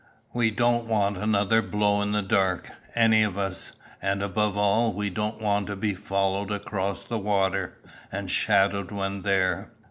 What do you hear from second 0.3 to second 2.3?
We don't want another 'blow in the